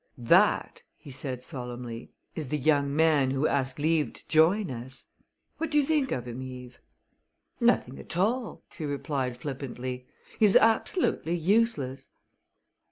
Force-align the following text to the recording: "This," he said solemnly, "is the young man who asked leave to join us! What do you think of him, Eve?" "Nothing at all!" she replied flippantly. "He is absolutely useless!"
"This," 0.17 0.81
he 0.97 1.11
said 1.11 1.43
solemnly, 1.43 2.09
"is 2.33 2.47
the 2.47 2.57
young 2.57 2.95
man 2.95 3.29
who 3.29 3.45
asked 3.45 3.77
leave 3.77 4.13
to 4.13 4.27
join 4.27 4.71
us! 4.71 5.05
What 5.59 5.69
do 5.69 5.77
you 5.77 5.85
think 5.85 6.11
of 6.11 6.27
him, 6.27 6.41
Eve?" 6.41 6.79
"Nothing 7.59 7.99
at 7.99 8.17
all!" 8.17 8.63
she 8.71 8.83
replied 8.83 9.37
flippantly. 9.37 10.07
"He 10.39 10.45
is 10.45 10.55
absolutely 10.55 11.35
useless!" 11.35 12.09